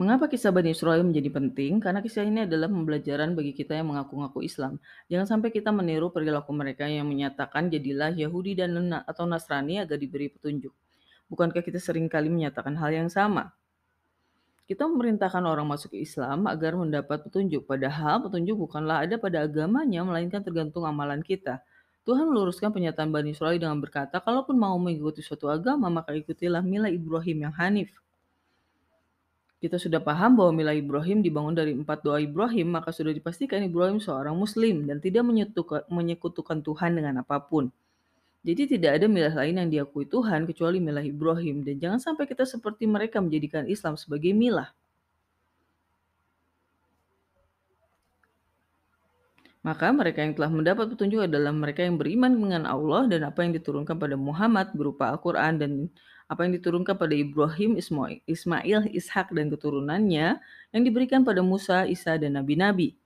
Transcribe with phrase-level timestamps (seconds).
[0.00, 1.76] Mengapa kisah Bani Israil menjadi penting?
[1.76, 4.80] Karena kisah ini adalah pembelajaran bagi kita yang mengaku-ngaku Islam.
[5.12, 8.72] Jangan sampai kita meniru perilaku mereka yang menyatakan jadilah Yahudi dan
[9.04, 10.72] atau Nasrani agar diberi petunjuk.
[11.28, 13.52] Bukankah kita sering kali menyatakan hal yang sama?
[14.64, 20.40] Kita memerintahkan orang masuk Islam agar mendapat petunjuk, padahal petunjuk bukanlah ada pada agamanya, melainkan
[20.40, 21.60] tergantung amalan kita.
[22.08, 26.88] Tuhan meluruskan pernyataan Bani Israel dengan berkata, kalaupun mau mengikuti suatu agama, maka ikutilah milah
[26.88, 27.92] Ibrahim yang hanif.
[29.60, 34.00] Kita sudah paham bahwa milah Ibrahim dibangun dari empat doa Ibrahim, maka sudah dipastikan Ibrahim
[34.00, 35.20] seorang muslim dan tidak
[35.92, 37.68] menyekutukan Tuhan dengan apa pun.
[38.40, 42.48] Jadi tidak ada milah lain yang diakui Tuhan kecuali milah Ibrahim dan jangan sampai kita
[42.48, 44.72] seperti mereka menjadikan Islam sebagai milah.
[49.60, 53.52] Maka mereka yang telah mendapat petunjuk adalah mereka yang beriman dengan Allah dan apa yang
[53.52, 55.70] diturunkan pada Muhammad berupa Al-Quran dan
[56.32, 60.40] apa yang diturunkan pada Ibrahim, Ismail, Ishak dan keturunannya
[60.72, 62.96] yang diberikan pada Musa, Isa dan nabi-nabi.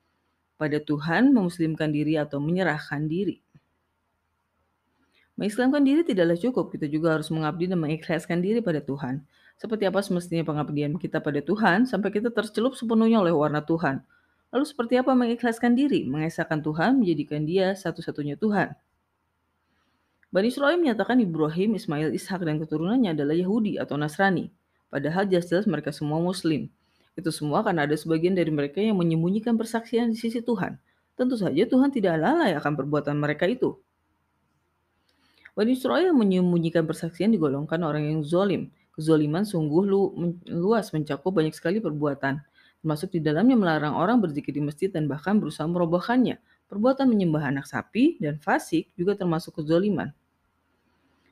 [0.55, 3.42] Pada Tuhan memuslimkan diri atau menyerahkan diri.
[5.34, 9.27] Mengislamkan diri tidaklah cukup, kita juga harus mengabdi dan mengikhlaskan diri pada Tuhan.
[9.58, 14.06] Seperti apa semestinya pengabdian kita pada Tuhan sampai kita tercelup sepenuhnya oleh warna Tuhan.
[14.55, 18.70] Lalu seperti apa mengikhlaskan diri, mengesahkan Tuhan, menjadikan dia satu-satunya Tuhan.
[20.30, 24.55] Bani Israel menyatakan Ibrahim, Ismail, Ishak, dan keturunannya adalah Yahudi atau Nasrani.
[24.94, 26.70] Padahal jelas-jelas mereka semua Muslim.
[27.19, 30.78] Itu semua karena ada sebagian dari mereka yang menyembunyikan persaksian di sisi Tuhan.
[31.18, 33.74] Tentu saja Tuhan tidak lalai akan perbuatan mereka itu.
[35.55, 38.70] Bani Israel menyembunyikan persaksian digolongkan orang yang zolim.
[38.94, 40.14] Kezoliman sungguh lu,
[40.46, 42.39] luas mencakup banyak sekali perbuatan,
[42.84, 46.36] termasuk di dalamnya melarang orang berzikir di masjid dan bahkan berusaha merobohkannya.
[46.68, 50.12] Perbuatan menyembah anak sapi dan fasik juga termasuk kezoliman.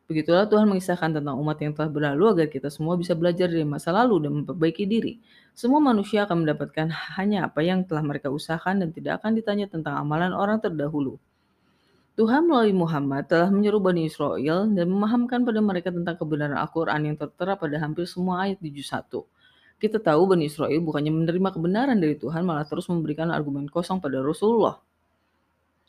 [0.09, 3.93] Begitulah Tuhan mengisahkan tentang umat yang telah berlalu agar kita semua bisa belajar dari masa
[3.93, 5.21] lalu dan memperbaiki diri.
[5.53, 6.89] Semua manusia akan mendapatkan
[7.21, 11.21] hanya apa yang telah mereka usahakan dan tidak akan ditanya tentang amalan orang terdahulu.
[12.17, 17.17] Tuhan melalui Muhammad telah menyeru Bani Israel dan memahamkan pada mereka tentang kebenaran Al-Quran yang
[17.17, 19.09] tertera pada hampir semua ayat di juz 1.
[19.83, 24.23] Kita tahu Bani Israel bukannya menerima kebenaran dari Tuhan, malah terus memberikan argumen kosong pada
[24.23, 24.79] Rasulullah.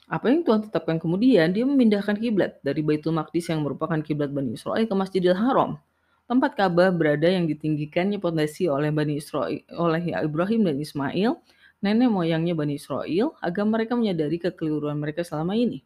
[0.09, 4.57] Apa yang Tuhan tetapkan kemudian, dia memindahkan kiblat dari Baitul Maqdis yang merupakan kiblat Bani
[4.57, 5.77] Israel ke Masjidil Haram.
[6.25, 11.37] Tempat Ka'bah berada yang ditinggikannya potensi oleh Bani Israel, oleh Ibrahim dan Ismail,
[11.85, 15.85] nenek moyangnya Bani Israel, agar mereka menyadari kekeliruan mereka selama ini.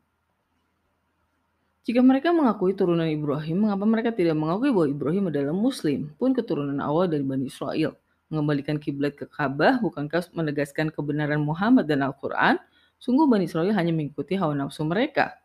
[1.87, 6.75] Jika mereka mengakui turunan Ibrahim, mengapa mereka tidak mengakui bahwa Ibrahim adalah Muslim, pun keturunan
[6.83, 7.95] awal dari Bani Israel?
[8.27, 12.59] Mengembalikan kiblat ke Ka'bah bukankah menegaskan kebenaran Muhammad dan Al-Quran?
[12.99, 15.39] Sungguh Bani Israel hanya mengikuti hawa nafsu mereka.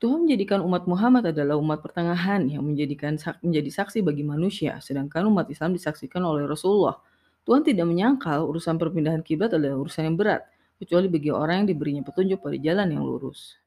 [0.00, 5.52] Tuhan menjadikan umat Muhammad adalah umat pertengahan yang menjadikan menjadi saksi bagi manusia, sedangkan umat
[5.52, 6.96] Islam disaksikan oleh Rasulullah.
[7.44, 10.48] Tuhan tidak menyangkal urusan perpindahan kiblat adalah urusan yang berat,
[10.80, 13.61] kecuali bagi orang yang diberinya petunjuk pada jalan yang lurus.